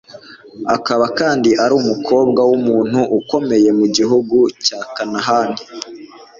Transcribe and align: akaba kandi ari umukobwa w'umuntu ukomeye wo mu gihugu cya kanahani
akaba 0.75 1.05
kandi 1.19 1.49
ari 1.63 1.73
umukobwa 1.81 2.39
w'umuntu 2.49 2.99
ukomeye 3.19 3.67
wo 3.71 3.75
mu 3.79 3.87
gihugu 3.97 4.37
cya 4.65 4.79
kanahani 4.95 5.61